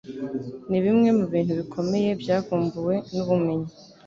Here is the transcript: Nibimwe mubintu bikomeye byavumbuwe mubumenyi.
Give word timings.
Nibimwe 0.69 1.09
mubintu 1.19 1.51
bikomeye 1.59 2.09
byavumbuwe 2.21 2.95
mubumenyi. 3.13 3.69